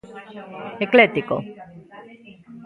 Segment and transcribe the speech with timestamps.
[0.85, 1.35] Ecléctico.